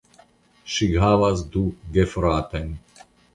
[0.75, 1.63] Ŝi havas du
[1.99, 2.73] gefratojn.